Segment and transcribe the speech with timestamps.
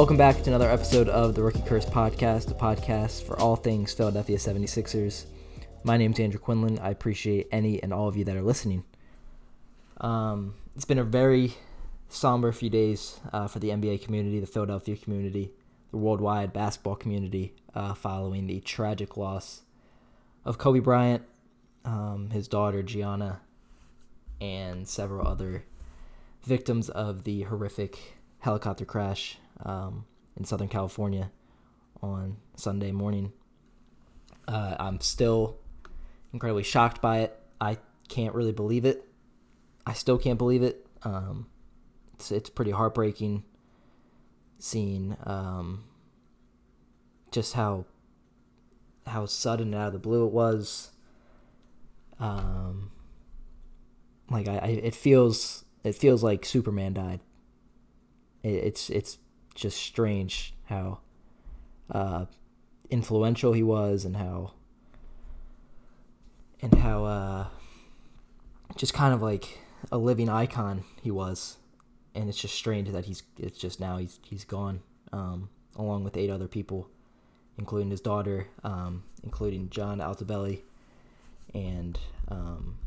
[0.00, 3.92] Welcome back to another episode of the Rookie Curse podcast, a podcast for all things
[3.92, 5.26] Philadelphia 76ers.
[5.84, 6.78] My name's Andrew Quinlan.
[6.78, 8.84] I appreciate any and all of you that are listening.
[10.00, 11.52] Um, it's been a very
[12.08, 15.52] somber few days uh, for the NBA community, the Philadelphia community,
[15.90, 19.64] the worldwide basketball community, uh, following the tragic loss
[20.46, 21.24] of Kobe Bryant,
[21.84, 23.42] um, his daughter Gianna,
[24.40, 25.64] and several other
[26.42, 30.04] victims of the horrific helicopter crash um,
[30.36, 31.30] in Southern California
[32.02, 33.32] on Sunday morning.
[34.48, 35.58] Uh, I'm still
[36.32, 37.38] incredibly shocked by it.
[37.60, 37.78] I
[38.08, 39.06] can't really believe it.
[39.86, 40.86] I still can't believe it.
[41.02, 41.46] Um,
[42.14, 43.44] it's it's pretty heartbreaking
[44.58, 45.84] seeing um,
[47.30, 47.86] just how
[49.06, 50.90] how sudden and out of the blue it was.
[52.18, 52.90] Um,
[54.30, 57.20] like I, I, it feels it feels like Superman died.
[58.42, 59.18] It, it's it's
[59.60, 60.98] just strange how
[61.90, 62.24] uh,
[62.88, 64.52] influential he was and how
[66.62, 67.46] and how uh,
[68.76, 69.58] just kind of like
[69.92, 71.58] a living icon he was.
[72.14, 74.80] And it's just strange that he's it's just now he's he's gone
[75.12, 76.88] um, along with eight other people
[77.58, 80.62] including his daughter um, including John Altobelli.
[81.52, 82.78] And um,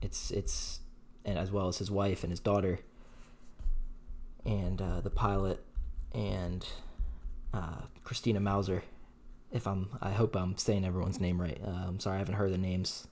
[0.00, 0.80] it's it's
[1.24, 2.78] and as well as his wife and his daughter
[4.48, 5.62] and uh, the pilot
[6.14, 6.66] and
[7.52, 8.82] uh, Christina Mauser.
[9.52, 11.60] If I'm, I hope I'm saying everyone's name right.
[11.64, 13.06] Uh, I'm sorry, I haven't heard the names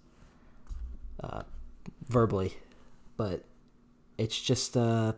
[1.23, 1.43] uh,
[2.09, 2.55] verbally,
[3.17, 3.45] but
[4.19, 5.13] it's just, uh,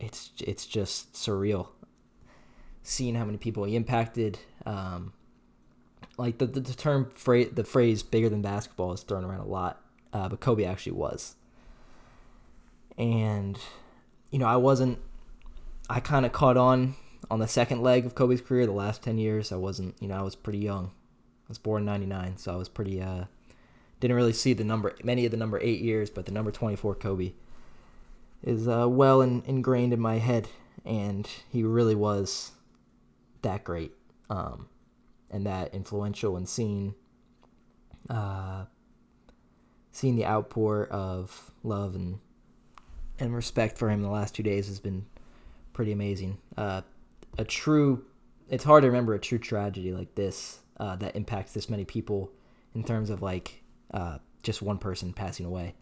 [0.00, 1.68] it's it's just surreal
[2.82, 4.38] seeing how many people he impacted.
[4.66, 5.12] Um,
[6.18, 9.46] like the, the, the term phrase, the phrase "bigger than basketball" is thrown around a
[9.46, 9.80] lot,
[10.12, 11.36] uh, but Kobe actually was,
[12.98, 13.58] and
[14.30, 14.98] you know, I wasn't.
[15.88, 16.94] I kind of caught on
[17.30, 18.66] on the second leg of Kobe's career.
[18.66, 19.94] The last ten years, I wasn't.
[20.00, 20.86] You know, I was pretty young.
[20.86, 23.00] I was born in '99, so I was pretty.
[23.00, 23.24] Uh,
[24.04, 26.94] didn't really see the number, many of the number eight years, but the number 24
[26.96, 27.32] Kobe
[28.42, 30.48] is uh, well in, ingrained in my head,
[30.84, 32.52] and he really was
[33.40, 33.92] that great,
[34.28, 34.68] um,
[35.30, 36.94] and that influential, and seeing,
[38.10, 38.66] uh,
[39.90, 42.18] seeing the outpour of love and
[43.18, 45.06] and respect for him the last two days has been
[45.72, 46.38] pretty amazing.
[46.56, 46.82] Uh,
[47.38, 48.04] a true,
[48.48, 52.32] it's hard to remember a true tragedy like this uh, that impacts this many people
[52.74, 55.74] in terms of like uh, just one person passing away.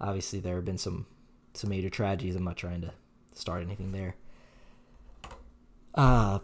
[0.00, 1.06] Obviously, there have been some
[1.54, 2.36] some major tragedies.
[2.36, 2.92] I'm not trying to
[3.34, 4.14] start anything there.
[5.94, 6.38] Uh,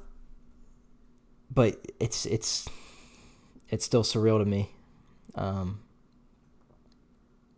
[1.52, 2.68] but it's it's
[3.68, 4.70] it's still surreal to me.
[5.36, 5.80] Um,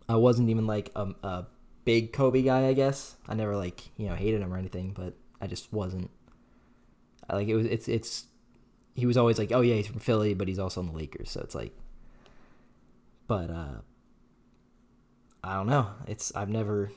[0.09, 1.45] I wasn't even like a, a
[1.87, 3.15] big Kobe guy, I guess.
[3.29, 6.11] I never like you know hated him or anything, but I just wasn't.
[7.31, 8.25] Like it was, it's it's.
[8.93, 11.31] He was always like, oh yeah, he's from Philly, but he's also on the Lakers,
[11.31, 11.73] so it's like.
[13.25, 13.79] But uh,
[15.41, 15.91] I don't know.
[16.07, 16.91] It's I've never,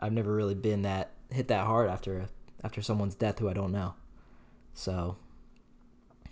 [0.00, 2.28] I've never really been that hit that hard after
[2.62, 3.94] after someone's death who I don't know.
[4.72, 5.16] So.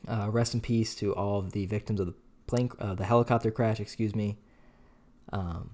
[0.07, 2.15] Uh, rest in peace to all of the victims of the
[2.47, 3.81] plane, uh, the helicopter crash.
[3.81, 4.39] Excuse me.
[5.33, 5.71] Um,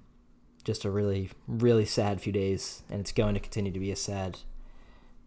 [0.65, 3.97] just a really, really sad few days, and it's going to continue to be a
[3.97, 4.39] sad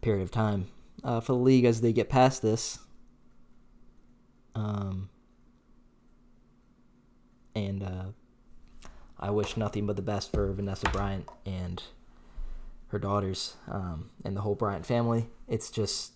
[0.00, 0.68] period of time
[1.04, 2.80] uh, for the league as they get past this.
[4.54, 5.08] Um,
[7.54, 8.04] and uh,
[9.18, 11.82] I wish nothing but the best for Vanessa Bryant and
[12.88, 15.28] her daughters um, and the whole Bryant family.
[15.46, 16.12] It's just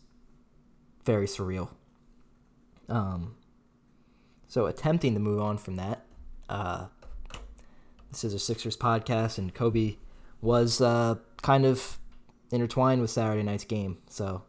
[1.05, 1.71] very surreal.
[2.89, 3.37] Um,
[4.49, 6.05] so attempting to move on from that.
[6.49, 6.87] Uh,
[8.13, 9.97] this is a Sixers podcast, and Kobe
[10.43, 11.99] was uh, kind of
[12.51, 13.99] intertwined with Saturday night's game.
[14.09, 14.43] So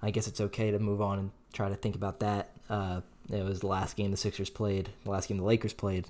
[0.00, 2.52] I guess it's okay to move on and try to think about that.
[2.70, 6.08] Uh, it was the last game the Sixers played, the last game the Lakers played,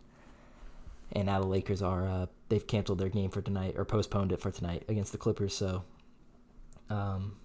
[1.12, 4.40] and now the Lakers are uh, they've canceled their game for tonight or postponed it
[4.40, 5.54] for tonight against the Clippers.
[5.54, 5.84] So
[6.90, 7.36] um,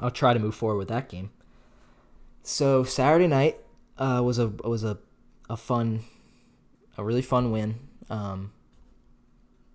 [0.00, 1.30] I'll try to move forward with that game.
[2.44, 3.58] So Saturday night
[3.98, 4.98] uh, was a was a
[5.50, 6.04] a fun,
[6.96, 7.80] a really fun win.
[8.10, 8.52] Um,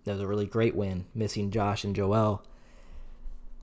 [0.05, 1.05] that was a really great win.
[1.15, 2.43] Missing Josh and Joel.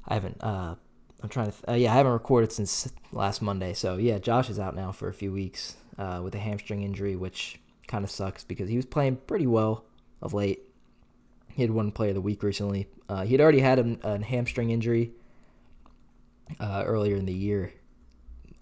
[0.06, 0.43] I haven't.
[0.43, 0.76] Uh,
[1.22, 1.52] I'm trying to.
[1.52, 3.75] Th- uh, yeah, I haven't recorded since last Monday.
[3.75, 7.17] So yeah, Josh is out now for a few weeks uh, with a hamstring injury,
[7.17, 9.84] which kind of sucks because he was playing pretty well
[10.22, 10.62] of late.
[11.49, 12.88] He had one player of the week recently.
[13.08, 15.12] Uh, he had already had a, a hamstring injury
[16.58, 17.73] uh, earlier in the year.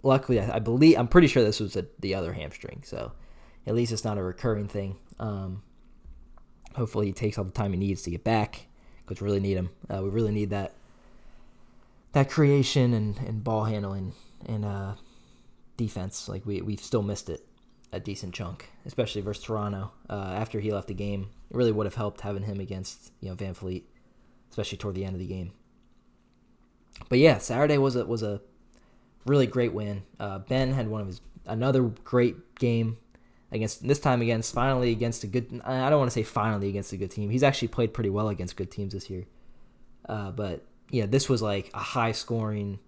[0.01, 3.11] Luckily, I, I, believe I'm pretty sure this was a, the other hamstring, so
[3.67, 4.97] at least it's not a recurring thing.
[5.19, 5.61] Um,
[6.75, 8.67] hopefully he takes all the time he needs to get back
[9.05, 9.69] because we really need him.
[9.89, 10.73] Uh, we really need that
[12.13, 14.13] that creation and, and ball handling
[14.47, 14.95] and uh,
[15.77, 16.27] defense.
[16.27, 17.45] Like we we've still missed it
[17.91, 19.91] a decent chunk, especially versus Toronto.
[20.09, 23.29] Uh, after he left the game, it really would have helped having him against you
[23.29, 23.83] know VanVleet,
[24.49, 25.51] especially toward the end of the game.
[27.07, 28.41] But yeah, Saturday was a was a
[29.25, 30.03] really great win.
[30.19, 32.97] Uh, ben had one of his another great game
[33.51, 35.61] against this time against finally against a good.
[35.63, 37.29] I don't want to say finally against a good team.
[37.29, 39.25] He's actually played pretty well against good teams this year.
[40.07, 42.79] Uh, but yeah, this was like a high scoring,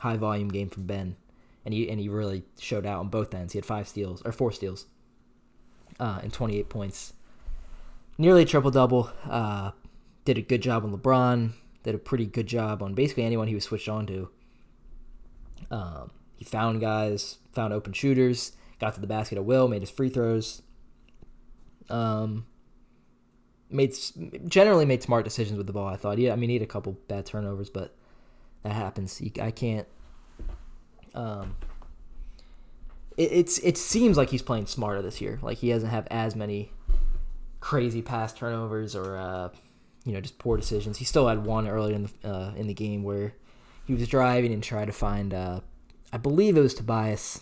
[0.00, 1.16] high volume game from Ben,
[1.64, 3.52] and he and he really showed out on both ends.
[3.52, 4.86] He had five steals or four steals,
[5.98, 7.14] uh, and 28 points,
[8.18, 9.10] nearly a triple double.
[9.28, 9.72] Uh,
[10.24, 11.52] did a good job on LeBron.
[11.82, 14.28] Did a pretty good job on basically anyone he was switched on to.
[15.70, 19.90] Um, he found guys, found open shooters, got to the basket at will, made his
[19.90, 20.62] free throws.
[21.88, 22.46] Um,
[23.68, 23.94] made
[24.46, 25.86] generally made smart decisions with the ball.
[25.86, 27.94] I thought, yeah, I mean, he had a couple bad turnovers, but
[28.62, 29.20] that happens.
[29.40, 29.86] I can't.
[31.14, 31.56] Um,
[33.16, 35.38] it, it's it seems like he's playing smarter this year.
[35.42, 36.72] Like he doesn't have as many
[37.60, 39.48] crazy pass turnovers or uh,
[40.04, 40.98] you know just poor decisions.
[40.98, 43.34] He still had one earlier in the uh, in the game where
[43.86, 45.32] he was driving and tried to find.
[45.34, 45.60] Uh,
[46.12, 47.40] I believe it was Tobias.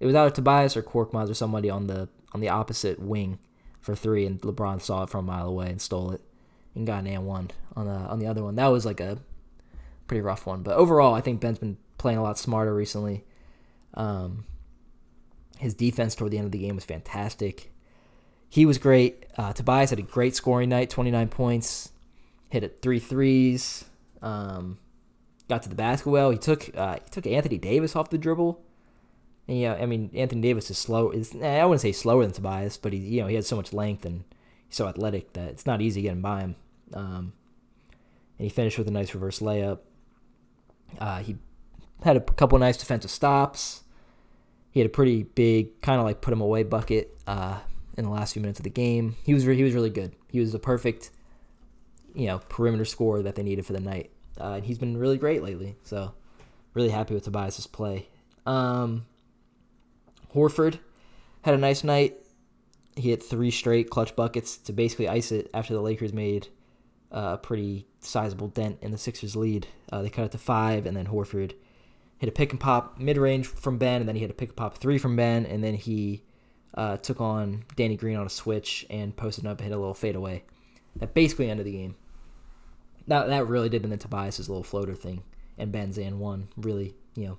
[0.00, 3.38] It was either Tobias or Korkmaz or somebody on the on the opposite wing
[3.80, 6.20] for three, and LeBron saw it from a mile away and stole it
[6.74, 8.56] and got an and one on the on the other one.
[8.56, 9.18] That was like a
[10.06, 13.24] pretty rough one, but overall, I think Ben's been playing a lot smarter recently.
[13.94, 14.44] Um,
[15.58, 17.72] his defense toward the end of the game was fantastic.
[18.48, 19.26] He was great.
[19.36, 21.90] Uh, Tobias had a great scoring night, 29 points,
[22.48, 23.84] hit it three threes,
[24.22, 24.78] um,
[25.48, 26.30] got to the basket well.
[26.30, 28.62] He took uh, he took Anthony Davis off the dribble
[29.48, 31.10] and yeah, I mean Anthony Davis is slow.
[31.10, 33.72] Is I wouldn't say slower than Tobias, but he you know he has so much
[33.72, 34.24] length and
[34.66, 36.56] he's so athletic that it's not easy getting by him.
[36.92, 37.32] Um,
[38.38, 39.80] and he finished with a nice reverse layup.
[40.98, 41.36] Uh, he
[42.04, 43.82] had a couple nice defensive stops.
[44.70, 47.58] He had a pretty big kind of like put him away bucket uh,
[47.96, 49.16] in the last few minutes of the game.
[49.24, 50.14] He was re- he was really good.
[50.30, 51.10] He was the perfect
[52.14, 54.10] you know perimeter scorer that they needed for the night.
[54.38, 55.76] Uh, and he's been really great lately.
[55.84, 56.12] So
[56.74, 58.08] really happy with Tobias's play.
[58.46, 59.06] Um,
[60.34, 60.78] Horford
[61.42, 62.16] had a nice night.
[62.96, 66.48] He hit three straight clutch buckets to basically ice it after the Lakers made
[67.10, 69.68] a pretty sizable dent in the Sixers' lead.
[69.90, 71.52] Uh, they cut it to five, and then Horford
[72.18, 74.50] hit a pick and pop mid range from Ben, and then he hit a pick
[74.50, 76.24] and pop three from Ben, and then he
[76.74, 79.94] uh, took on Danny Green on a switch and posted up and hit a little
[79.94, 80.44] fadeaway.
[80.96, 81.96] That basically ended the game.
[83.06, 85.22] That that really did, and then Tobias's little floater thing
[85.58, 87.38] and Ben's and one really, you know,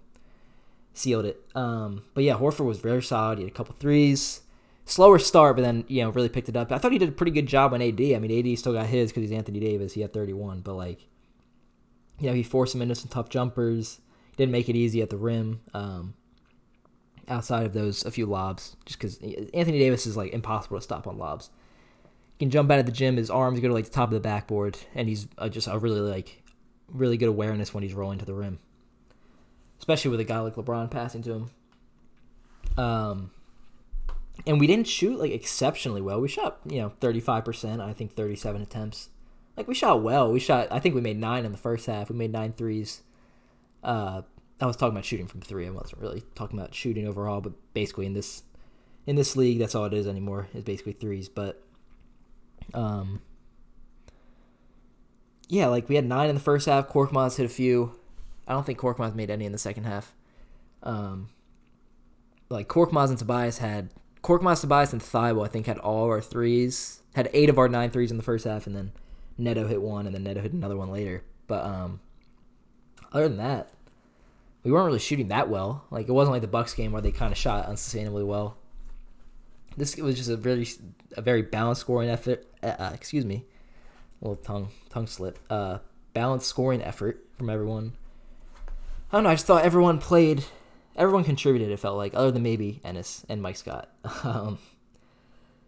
[0.94, 1.42] sealed it.
[1.56, 3.38] Um, but yeah, Horford was very solid.
[3.38, 4.42] He had a couple threes.
[4.86, 6.72] Slower start, but then you know really picked it up.
[6.72, 8.02] I thought he did a pretty good job on AD.
[8.02, 9.94] I mean, AD still got his because he's Anthony Davis.
[9.94, 11.08] He had 31, but like,
[12.20, 14.02] you know, he forced him into some tough jumpers.
[14.36, 15.62] Didn't make it easy at the rim.
[15.74, 16.16] Um,
[17.28, 19.20] outside of those, a few lobs, just because
[19.54, 21.52] Anthony Davis is like impossible to stop on lobs.
[22.38, 23.18] He can jump out of the gym.
[23.18, 25.78] His arms go to like the top of the backboard, and he's uh, just a
[25.78, 26.42] really like
[26.88, 28.58] really good awareness when he's rolling to the rim
[29.80, 31.50] especially with a guy like LeBron passing to him.
[32.78, 33.32] Um,
[34.46, 36.22] and we didn't shoot like exceptionally well.
[36.22, 39.10] We shot, you know, 35%, I think 37 attempts.
[39.58, 40.32] Like we shot well.
[40.32, 42.10] We shot I think we made 9 in the first half.
[42.10, 43.02] We made nine threes.
[43.84, 44.22] Uh
[44.62, 45.68] I was talking about shooting from 3.
[45.68, 48.44] I wasn't really talking about shooting overall, but basically in this
[49.06, 50.48] in this league, that's all it is anymore.
[50.54, 51.62] Is basically threes, but
[52.74, 53.22] um
[55.50, 56.88] yeah, like we had 9 in the first half.
[56.88, 57.99] Korkmaz hit a few.
[58.50, 60.14] I don't think Korkmaz made any in the second half.
[60.82, 61.30] Um,
[62.50, 63.92] like Korkmaz and Tobias had
[64.24, 67.02] Korkmaz, Tobias, and Thybulle, I think, had all our threes.
[67.16, 68.92] Had eight of our nine threes in the first half, and then
[69.38, 71.24] Neto hit one, and then Neto hit another one later.
[71.48, 72.00] But um,
[73.14, 73.72] other than that,
[74.64, 75.86] we weren't really shooting that well.
[75.92, 78.58] Like it wasn't like the Bucks game where they kind of shot unsustainably well.
[79.78, 80.68] This was just a very
[81.16, 82.46] a very balanced scoring effort.
[82.62, 83.46] Uh, uh excuse me,
[84.22, 85.40] a little tongue tongue slip.
[85.50, 85.80] Uh,
[86.14, 87.94] balanced scoring effort from everyone.
[89.12, 89.30] I don't know.
[89.30, 90.44] I just thought everyone played,
[90.96, 91.72] everyone contributed.
[91.72, 93.90] It felt like, other than maybe Ennis and Mike Scott.
[94.24, 94.60] Um,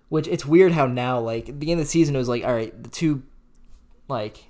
[0.10, 2.44] which it's weird how now, like at the end of the season, it was like,
[2.44, 3.24] all right, the two,
[4.10, 4.44] like,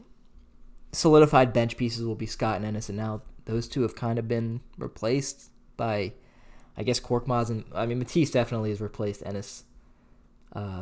[0.92, 4.28] solidified bench pieces will be Scott and Ennis, and now those two have kind of
[4.28, 6.14] been replaced by,
[6.76, 9.66] I guess Korkmaz and I mean Matisse definitely has replaced Ennis,
[10.54, 10.82] uh,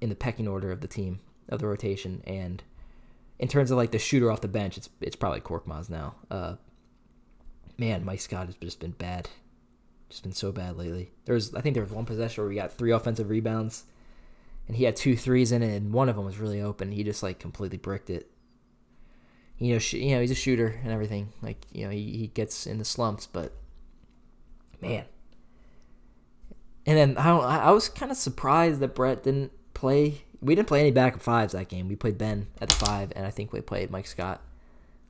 [0.00, 2.62] in the pecking order of the team of the rotation, and
[3.38, 6.16] in terms of like the shooter off the bench, it's it's probably Korkmaz now.
[6.30, 6.56] Uh,
[7.78, 9.28] man, Mike Scott has just been bad.
[10.08, 11.10] Just been so bad lately.
[11.24, 13.84] There was, I think there was one possession where we got three offensive rebounds
[14.68, 16.92] and he had two threes in it and one of them was really open.
[16.92, 18.30] He just like completely bricked it.
[19.58, 21.32] you know, sh- you know, he's a shooter and everything.
[21.40, 23.52] Like, you know, he, he gets in the slumps, but
[24.80, 25.04] man.
[26.84, 30.24] And then I don't, I was kind of surprised that Brett didn't play.
[30.40, 31.86] We didn't play any back fives that game.
[31.88, 34.40] We played Ben at the five, and I think we played Mike Scott.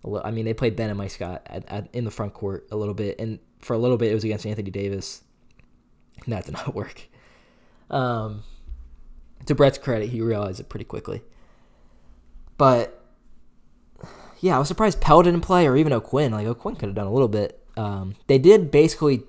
[0.04, 2.76] I mean, they played Ben and Mike Scott at, at, in the front court a
[2.76, 5.22] little bit, and for a little bit it was against Anthony Davis,
[6.24, 7.08] and that did not work.
[7.90, 8.42] Um,
[9.46, 11.22] to Brett's credit, he realized it pretty quickly.
[12.58, 13.00] But
[14.40, 16.32] yeah, I was surprised Pelle didn't play, or even O'Quinn.
[16.32, 17.60] Like O'Quinn could have done a little bit.
[17.76, 19.22] Um, they did basically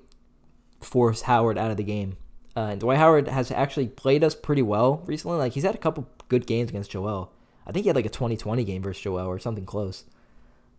[0.80, 2.16] force Howard out of the game.
[2.56, 5.38] Uh, and Dwight Howard has actually played us pretty well recently.
[5.38, 7.32] Like he's had a couple good games against Joel.
[7.66, 10.04] I think he had like a 2020 game versus Joel or something close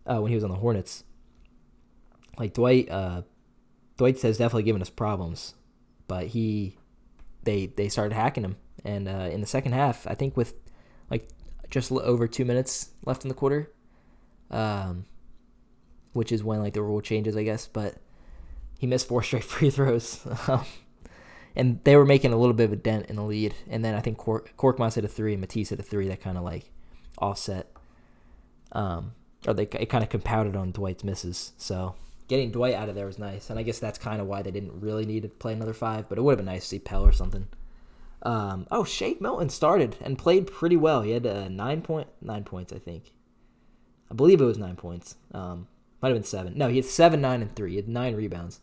[0.06, 1.04] uh, when he was on the Hornets.
[2.38, 3.22] Like Dwight, uh,
[3.96, 5.54] Dwight says definitely given us problems,
[6.06, 6.76] but he,
[7.44, 10.54] they they started hacking him, and uh, in the second half, I think with
[11.10, 11.28] like
[11.70, 13.72] just over two minutes left in the quarter,
[14.50, 15.06] um,
[16.12, 17.66] which is when like the rule changes, I guess.
[17.66, 17.96] But
[18.78, 20.26] he missed four straight free throws,
[21.54, 23.54] and they were making a little bit of a dent in the lead.
[23.68, 26.20] And then I think Cork Korkmaz hit a three, and Matisse hit a three that
[26.20, 26.70] kind of like
[27.18, 27.72] offset.
[28.72, 29.12] Um,
[29.46, 31.52] or they it kind of compounded on Dwight's misses.
[31.56, 31.94] So
[32.28, 34.50] getting Dwight out of there was nice, and I guess that's kind of why they
[34.50, 36.08] didn't really need to play another five.
[36.08, 37.48] But it would have been nice to see Pelle or something.
[38.22, 41.02] Um, oh, Shake Milton started and played pretty well.
[41.02, 43.12] He had uh, nine point nine points, I think.
[44.10, 45.16] I believe it was nine points.
[45.32, 45.68] Um,
[46.00, 46.56] might have been seven.
[46.56, 47.70] No, he had seven, nine, and three.
[47.70, 48.60] He had nine rebounds.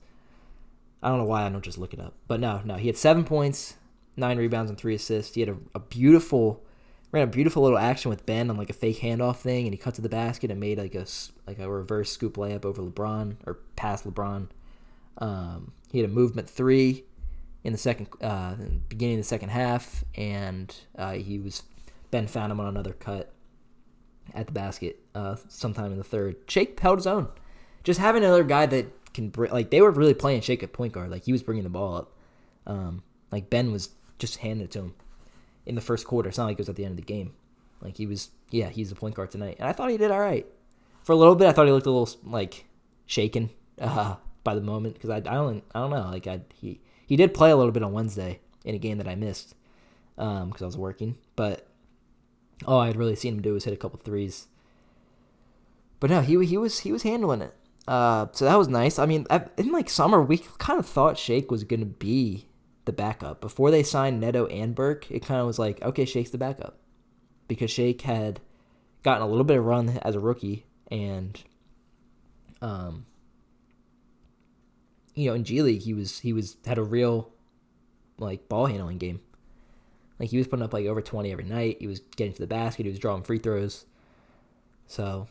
[1.01, 2.95] I don't know why I don't just look it up, but no, no, he had
[2.97, 3.75] seven points,
[4.15, 5.35] nine rebounds, and three assists.
[5.35, 6.63] He had a, a beautiful
[7.13, 9.77] ran a beautiful little action with Ben on like a fake handoff thing, and he
[9.77, 11.05] cut to the basket and made like a
[11.47, 14.49] like a reverse scoop layup over LeBron or past LeBron.
[15.19, 17.05] Um, he had a movement three
[17.63, 18.55] in the second uh,
[18.89, 21.63] beginning of the second half, and uh, he was
[22.09, 23.31] Ben found him on another cut
[24.33, 26.35] at the basket uh, sometime in the third.
[26.47, 27.27] Shake held his own.
[27.83, 30.93] Just having another guy that can bring, like they were really playing Shake at point
[30.93, 31.11] guard.
[31.11, 32.11] Like he was bringing the ball up.
[32.65, 34.93] Um, like Ben was just handing it to him
[35.65, 36.29] in the first quarter.
[36.29, 37.33] It's not like it was at the end of the game.
[37.81, 40.19] Like he was, yeah, he's the point guard tonight, and I thought he did all
[40.19, 40.45] right.
[41.03, 42.65] For a little bit, I thought he looked a little like
[43.05, 43.49] shaken
[43.81, 46.09] uh, by the moment because I, I don't, I don't know.
[46.09, 49.07] Like I, he, he did play a little bit on Wednesday in a game that
[49.07, 49.55] I missed
[50.15, 51.67] because um, I was working, but
[52.65, 54.47] all I had really seen him do was hit a couple threes.
[55.99, 57.53] But no, he he was he was handling it.
[57.87, 58.99] Uh, so that was nice.
[58.99, 59.25] I mean,
[59.57, 62.47] in like summer, we kind of thought Shake was gonna be
[62.85, 63.41] the backup.
[63.41, 66.77] Before they signed Neto and Burke, it kind of was like, okay, Shake's the backup.
[67.47, 68.39] Because Shake had
[69.03, 71.43] gotten a little bit of run as a rookie and
[72.61, 73.05] um
[75.15, 77.31] you know, in G League he was he was had a real
[78.17, 79.21] like ball handling game.
[80.19, 81.77] Like he was putting up like over 20 every night.
[81.79, 83.85] He was getting to the basket, he was drawing free throws.
[84.87, 85.27] So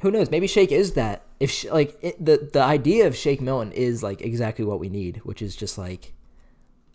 [0.00, 0.30] who knows?
[0.30, 1.22] Maybe Shake is that.
[1.38, 5.18] If like it, the the idea of Shake Milton is like exactly what we need,
[5.24, 6.14] which is just like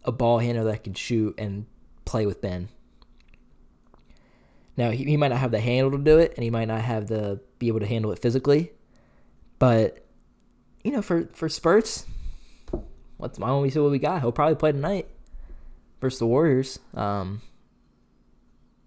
[0.04, 1.66] a ball handler that can shoot and
[2.06, 2.70] play with Ben.
[4.78, 6.82] Now he, he might not have the handle to do it, and he might not
[6.82, 8.72] have the be able to handle it physically,
[9.60, 10.06] but
[10.84, 12.06] you know, for for spurts,
[13.18, 14.22] what's why don't we see what we got?
[14.22, 15.08] He'll probably play tonight
[16.00, 16.80] versus the Warriors.
[16.94, 17.42] Um,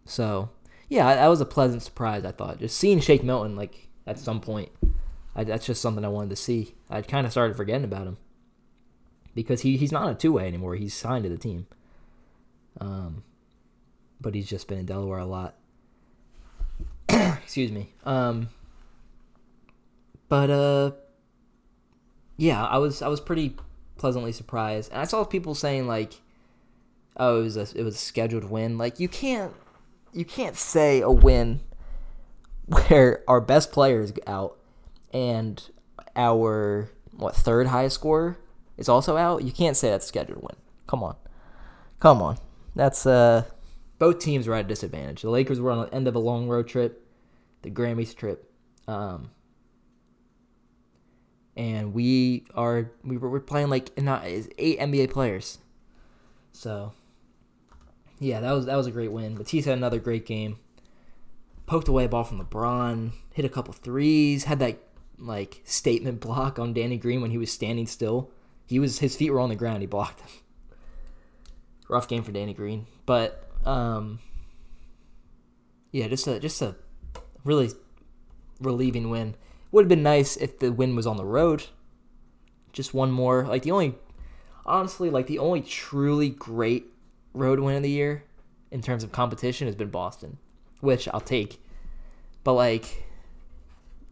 [0.05, 0.51] so
[0.89, 2.25] yeah, that was a pleasant surprise.
[2.25, 4.71] I thought just seeing Shake Milton like at some point,
[5.37, 6.75] I, that's just something I wanted to see.
[6.91, 8.17] I kind of started forgetting about him
[9.35, 10.77] because he, he's not a two way anymore.
[10.77, 11.67] He's signed to the team.
[12.81, 13.25] Um,
[14.21, 15.57] but he's just been in Delaware a lot.
[17.09, 17.93] Excuse me.
[18.05, 18.49] Um,
[20.29, 20.93] but uh,
[22.37, 23.57] yeah, I was I was pretty
[23.97, 26.15] pleasantly surprised, and I saw people saying like,
[27.17, 29.53] "Oh, it was a it was a scheduled win." Like you can't
[30.13, 31.61] you can't say a win
[32.67, 34.57] where our best player is out
[35.13, 35.71] and
[36.17, 38.39] our what third highest scorer
[38.77, 40.57] is also out, you can't say that's a scheduled win.
[40.87, 41.17] Come on.
[42.01, 42.39] Come on.
[42.75, 43.45] That's uh
[43.99, 45.23] both teams were at a disadvantage.
[45.23, 47.07] The Lakers were on the end of a long road trip,
[47.63, 48.51] the Grammys trip.
[48.89, 49.31] Um
[51.57, 55.59] and we are we were we're playing like not eight NBA players.
[56.53, 56.93] So
[58.19, 59.37] yeah, that was that was a great win.
[59.37, 60.59] Matisse had another great game.
[61.67, 64.79] Poked away a ball from LeBron, hit a couple threes, had that
[65.19, 68.31] like statement block on Danny Green when he was standing still.
[68.67, 69.81] He was his feet were on the ground.
[69.81, 70.29] He blocked them.
[71.89, 74.19] Rough game for Danny Green, but um,
[75.93, 76.77] yeah, just a just a
[77.45, 77.71] really
[78.61, 79.37] relieving win.
[79.71, 81.65] Would have been nice if the win was on the road.
[82.73, 83.45] Just one more.
[83.45, 83.95] Like the only,
[84.65, 86.87] honestly, like the only truly great
[87.33, 88.25] road win of the year
[88.71, 90.39] in terms of competition has been Boston,
[90.81, 91.61] which I'll take.
[92.45, 93.05] But like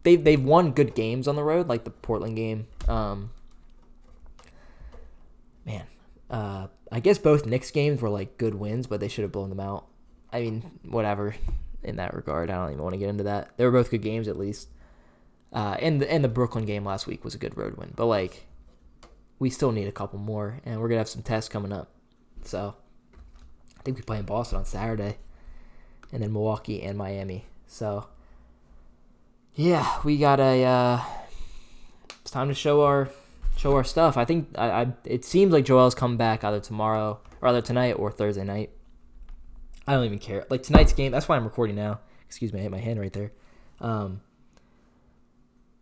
[0.03, 2.67] they've they've won good games on the road, like the Portland game.
[2.87, 3.31] Um,
[5.65, 5.85] man,
[6.29, 9.49] uh, I guess both Knicks games were like good wins, but they should have blown
[9.49, 9.87] them out.
[10.31, 11.35] I mean, whatever
[11.83, 12.49] in that regard.
[12.49, 13.55] I don't even want to get into that.
[13.57, 14.69] They were both good games at least.
[15.51, 18.07] Uh, and the and the Brooklyn game last week was a good road win, but
[18.07, 18.47] like
[19.37, 21.91] we still need a couple more, and we're gonna have some tests coming up.
[22.43, 22.73] So
[23.77, 25.17] I think we play in Boston on Saturday,
[26.11, 27.45] and then Milwaukee and Miami.
[27.67, 28.07] So
[29.53, 30.63] yeah, we got a.
[30.63, 31.01] Uh,
[32.21, 33.09] it's time to show our
[33.57, 34.17] show our stuff.
[34.17, 37.93] I think I, I it seems like Joel's come back either tomorrow or either tonight
[37.93, 38.71] or Thursday night.
[39.87, 40.45] I don't even care.
[40.49, 41.99] Like tonight's game, that's why I'm recording now.
[42.25, 43.31] Excuse me, I hit my hand right there.
[43.79, 44.21] Um,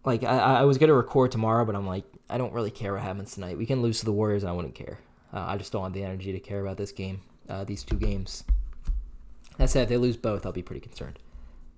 [0.04, 3.04] like I, I was gonna record tomorrow, but I'm like, I don't really care what
[3.04, 3.58] happens tonight.
[3.58, 5.00] We can lose to the Warriors, I wouldn't care.
[5.34, 7.96] Uh, I just don't have the energy to care about this game, uh, these two
[7.96, 8.44] games.
[9.58, 11.20] That said, if they lose both, I'll be pretty concerned.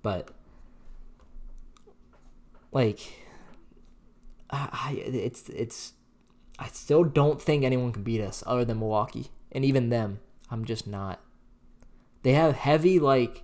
[0.02, 0.30] But
[2.72, 3.00] like,
[4.54, 5.92] I, it's it's,
[6.58, 10.20] I still don't think anyone can beat us other than Milwaukee, and even them,
[10.50, 11.20] I'm just not.
[12.22, 13.42] They have heavy like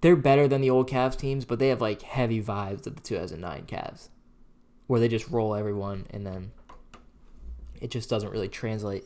[0.00, 3.02] they're better than the old Cavs teams, but they have like heavy vibes of the
[3.02, 4.08] 2009 Cavs,
[4.86, 6.52] where they just roll everyone and then
[7.80, 9.04] it just doesn't really translate.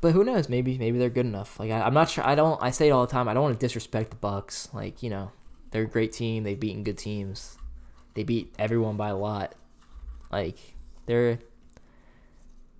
[0.00, 0.48] But who knows?
[0.48, 1.60] Maybe maybe they're good enough.
[1.60, 2.26] Like I, am not sure.
[2.26, 2.60] I don't.
[2.62, 3.28] I say it all the time.
[3.28, 4.68] I don't want to disrespect the Bucks.
[4.72, 5.30] Like you know,
[5.70, 6.42] they're a great team.
[6.42, 7.58] They've beaten good teams.
[8.20, 9.54] They beat everyone by a lot.
[10.30, 10.58] Like
[11.06, 11.38] they're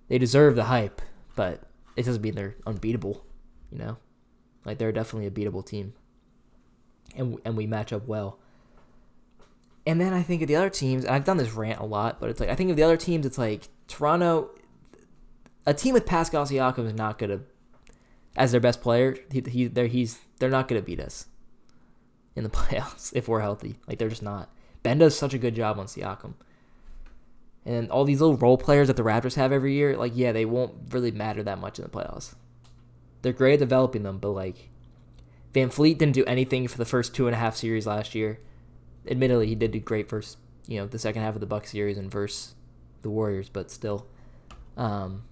[0.07, 1.01] they deserve the hype,
[1.35, 1.63] but
[1.95, 3.25] it doesn't mean they're unbeatable.
[3.71, 3.97] You know,
[4.65, 5.93] like they're definitely a beatable team
[7.15, 8.37] and and we match up well.
[9.87, 12.19] And then I think of the other teams, and I've done this rant a lot,
[12.19, 13.25] but it's like I think of the other teams.
[13.25, 14.51] It's like Toronto,
[15.65, 17.39] a team with Pascal Siakam is not gonna,
[18.35, 21.25] as their best player, he, he they're he's they're not gonna beat us
[22.35, 23.79] in the playoffs if we're healthy.
[23.87, 24.53] Like they're just not.
[24.83, 26.33] Ben does such a good job on Siakam.
[27.65, 30.45] And all these little role players that the Raptors have every year, like yeah, they
[30.45, 32.33] won't really matter that much in the playoffs.
[33.21, 34.69] They're great at developing them, but like
[35.53, 38.39] VanVleet didn't do anything for the first two and a half series last year.
[39.07, 41.97] Admittedly, he did do great first, you know, the second half of the Buck series
[41.97, 42.55] and versus
[43.01, 44.07] the Warriors, but still,
[44.77, 45.23] um,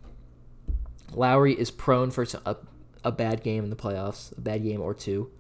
[1.14, 2.58] Lowry is prone for a,
[3.04, 5.32] a bad game in the playoffs, a bad game or two,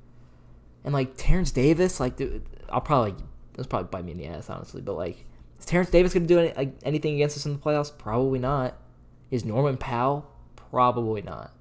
[0.84, 3.16] and like Terrence Davis, like dude, I'll probably
[3.60, 5.26] that's probably bite me in the ass honestly, but like
[5.60, 7.96] is Terrence Davis gonna do any, like, anything against us in the playoffs?
[7.96, 8.78] Probably not.
[9.30, 10.32] Is Norman Powell?
[10.56, 11.52] Probably not.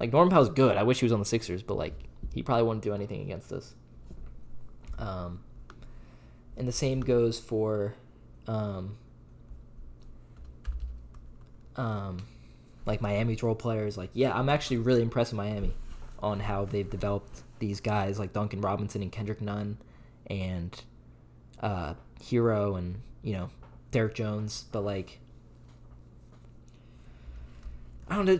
[0.00, 0.76] Like Norman Powell's good.
[0.76, 1.94] I wish he was on the Sixers, but like
[2.32, 3.74] he probably wouldn't do anything against us.
[4.98, 5.40] Um,
[6.56, 7.94] and the same goes for,
[8.46, 8.96] um,
[11.76, 12.18] um,
[12.86, 13.96] like Miami's role players.
[13.96, 15.74] Like, yeah, I'm actually really impressed with Miami
[16.20, 19.78] on how they've developed these guys like Duncan Robinson and Kendrick Nunn
[20.28, 20.82] and
[21.60, 23.50] uh, Herro and you know
[23.90, 24.64] Derrick Jones.
[24.72, 25.18] But like,
[28.08, 28.38] I don't know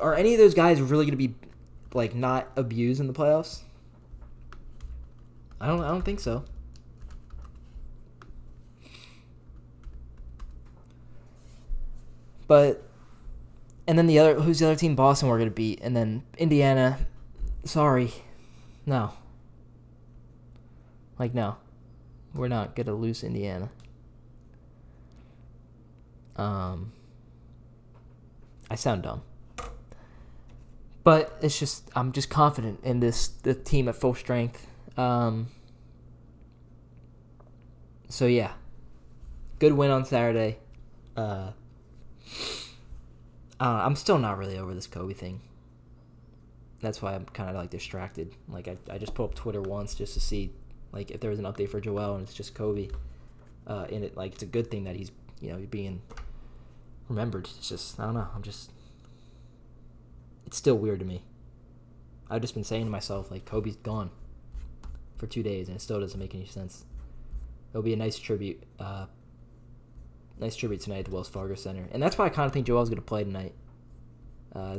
[0.00, 1.34] are any of those guys really going to be
[1.94, 3.60] like not abused in the playoffs?
[5.60, 5.82] I don't.
[5.82, 6.44] I don't think so.
[12.48, 12.84] But,
[13.88, 14.94] and then the other who's the other team?
[14.94, 16.98] Boston we're gonna beat, and then Indiana.
[17.64, 18.12] Sorry,
[18.84, 19.14] no.
[21.18, 21.56] Like no,
[22.34, 23.70] we're not gonna lose Indiana.
[26.36, 26.92] Um,
[28.70, 29.22] I sound dumb.
[31.04, 34.66] But it's just I'm just confident in this the team at full strength.
[34.98, 35.48] Um,
[38.08, 38.52] so yeah,
[39.58, 40.58] good win on Saturday.
[41.16, 41.52] Uh,
[43.58, 45.40] I'm still not really over this Kobe thing.
[46.80, 48.34] That's why I'm kind of like distracted.
[48.48, 50.52] Like I, I just put up Twitter once just to see
[50.92, 52.88] like if there was an update for Joel and it's just Kobe.
[53.66, 56.02] Uh, and it like it's a good thing that he's you know being
[57.08, 57.48] remembered.
[57.58, 58.28] It's just I don't know.
[58.34, 58.70] I'm just
[60.46, 61.22] it's still weird to me.
[62.30, 64.10] I've just been saying to myself, like, Kobe's gone
[65.16, 66.84] for two days, and it still doesn't make any sense.
[67.70, 69.06] It'll be a nice tribute, uh,
[70.38, 72.66] nice tribute tonight at the Wells Fargo Center, and that's why I kind of think
[72.66, 73.54] Joel's going to play tonight.
[74.54, 74.78] Uh,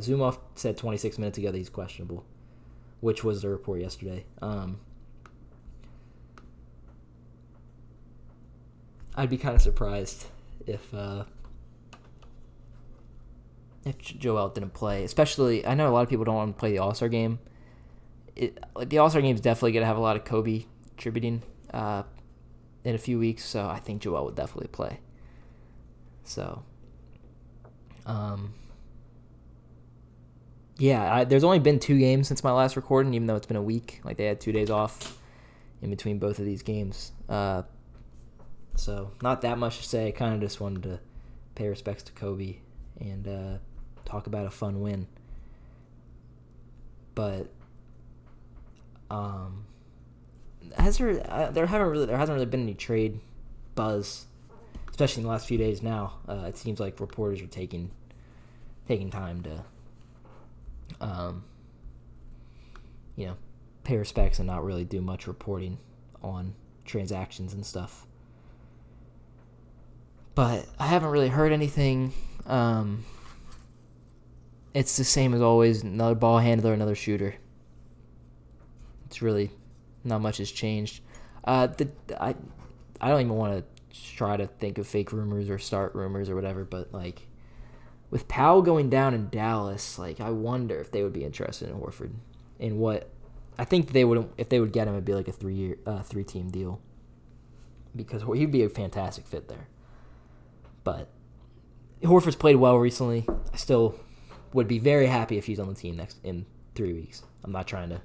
[0.55, 2.25] said 26 minutes ago that he's questionable,
[2.99, 4.25] which was the report yesterday.
[4.41, 4.79] Um,
[9.17, 10.27] I'd be kind of surprised
[10.67, 11.23] if uh,
[13.83, 15.03] if Joel didn't play.
[15.03, 17.39] Especially, I know a lot of people don't want to play the All Star game.
[18.35, 20.65] It, like the All Star game is definitely going to have a lot of Kobe
[20.97, 21.41] tributing
[21.73, 22.03] uh,
[22.83, 24.99] in a few weeks, so I think Joel would definitely play.
[26.23, 26.63] So,
[28.05, 28.53] um,
[30.77, 33.57] yeah, I, there's only been two games since my last recording, even though it's been
[33.57, 33.99] a week.
[34.03, 35.17] Like they had two days off
[35.81, 37.13] in between both of these games.
[37.27, 37.63] Uh,
[38.77, 40.07] so not that much to say.
[40.07, 40.99] I kind of just wanted to
[41.55, 42.57] pay respects to Kobe
[42.99, 43.57] and uh,
[44.05, 45.07] talk about a fun win.
[47.15, 47.47] But
[49.09, 49.65] um,
[50.77, 53.19] has there uh, there haven't really there hasn't really been any trade
[53.75, 54.25] buzz,
[54.89, 55.81] especially in the last few days.
[55.81, 57.91] Now uh, it seems like reporters are taking
[58.87, 59.63] taking time to
[61.01, 61.43] um,
[63.15, 63.37] you know
[63.83, 65.79] pay respects and not really do much reporting
[66.23, 66.53] on
[66.85, 68.06] transactions and stuff.
[70.37, 72.13] But I haven't really heard anything.
[72.45, 73.03] Um,
[74.71, 77.33] it's the same as always another ball handler, another shooter.
[79.07, 79.49] It's really
[80.03, 81.01] not much has changed.
[81.43, 81.89] Uh, the,
[82.21, 82.35] I,
[83.01, 86.35] I don't even want to try to think of fake rumors or start rumors or
[86.35, 87.25] whatever, but like
[88.11, 91.79] with Powell going down in Dallas, like I wonder if they would be interested in
[91.79, 92.11] Horford.
[92.59, 93.09] In what
[93.57, 95.77] I think they would if they would get him, it'd be like a three year,
[95.87, 96.79] uh, three team deal.
[97.95, 99.67] Because he'd be a fantastic fit there.
[100.87, 101.09] But
[102.01, 103.25] Horford's played well recently.
[103.53, 103.99] I still
[104.53, 106.45] would be very happy if he's on the team next in
[106.75, 107.23] three weeks.
[107.43, 107.99] I'm not trying to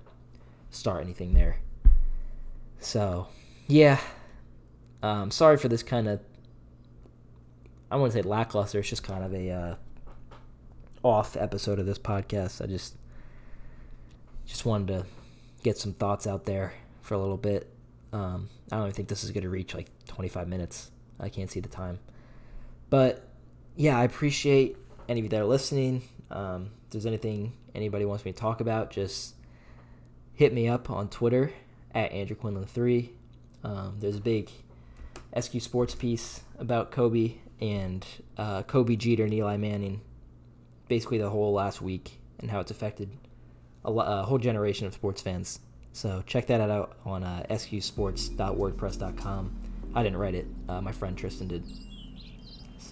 [0.70, 1.58] start anything there.
[2.80, 3.28] So,
[3.68, 4.00] yeah.
[5.00, 6.18] Um, sorry for this kind of.
[7.88, 8.80] I wouldn't say lackluster.
[8.80, 9.74] It's just kind of a uh,
[11.04, 12.60] off episode of this podcast.
[12.60, 12.96] I just
[14.44, 15.06] just wanted to
[15.62, 17.72] get some thoughts out there for a little bit.
[18.12, 20.90] Um, I don't even think this is going to reach like 25 minutes.
[21.20, 22.00] I can't see the time.
[22.92, 23.26] But
[23.74, 24.76] yeah, I appreciate
[25.08, 26.02] any of you that are listening.
[26.30, 29.34] Um, if there's anything anybody wants me to talk about, just
[30.34, 31.54] hit me up on Twitter
[31.94, 33.08] at Andrew Quinlan3.
[33.64, 34.50] Um, there's a big
[35.40, 38.04] SQ Sports piece about Kobe and
[38.36, 40.02] uh, Kobe Jeter and Eli Manning,
[40.86, 43.08] basically the whole last week and how it's affected
[43.86, 45.60] a, a whole generation of sports fans.
[45.94, 49.56] So check that out on uh, sqsports.wordpress.com.
[49.94, 50.46] I didn't write it.
[50.68, 51.64] Uh, my friend Tristan did.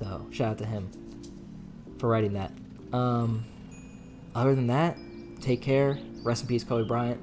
[0.00, 0.90] So shout out to him
[1.98, 2.52] for writing that.
[2.92, 3.44] Um,
[4.34, 4.96] other than that,
[5.40, 5.98] take care.
[6.22, 7.20] Rest in peace, Kobe Bryant.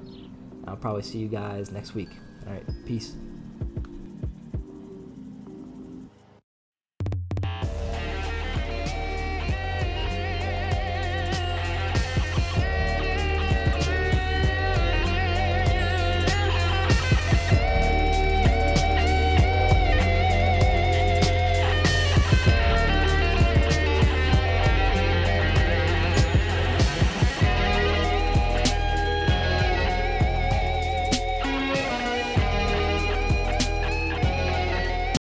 [0.66, 2.10] I'll probably see you guys next week.
[2.46, 3.14] All right, peace.